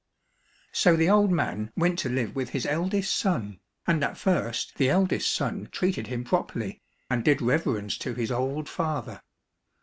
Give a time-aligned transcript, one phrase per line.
[0.71, 4.89] So the old man went to live with his eldest son, and at first the
[4.89, 9.21] eldest son treated him properly, and did reverence to his old father.